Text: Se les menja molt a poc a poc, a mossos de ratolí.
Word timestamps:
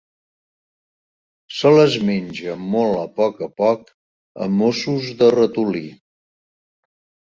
Se 1.57 1.73
les 1.75 1.99
menja 2.09 2.57
molt 2.63 2.99
a 3.03 3.05
poc 3.23 3.47
a 3.51 3.53
poc, 3.63 3.95
a 4.43 4.51
mossos 4.59 5.17
de 5.23 5.33
ratolí. 5.41 5.89